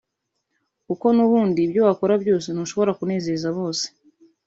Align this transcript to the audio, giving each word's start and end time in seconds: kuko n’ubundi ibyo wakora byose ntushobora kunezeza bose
kuko 0.85 1.05
n’ubundi 1.15 1.59
ibyo 1.65 1.81
wakora 1.87 2.13
byose 2.23 2.47
ntushobora 2.51 2.91
kunezeza 2.99 3.47
bose 3.57 3.85